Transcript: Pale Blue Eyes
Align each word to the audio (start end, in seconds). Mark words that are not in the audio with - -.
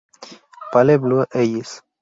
Pale 0.71 0.97
Blue 0.97 1.27
Eyes 1.31 1.83